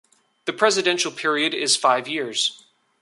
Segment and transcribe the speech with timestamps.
[0.45, 2.63] The presidential period is five years.